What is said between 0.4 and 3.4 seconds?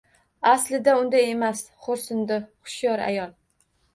Aslida unday emas, xo`rsindi xushro`y ayol